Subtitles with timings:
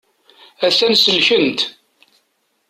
[0.65, 1.59] A-t-an selkent.